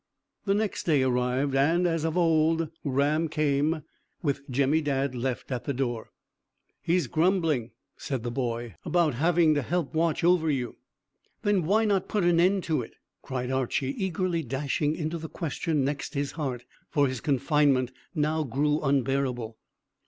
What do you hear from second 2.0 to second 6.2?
of old, Ram came, with Jemmy Dadd left at the door.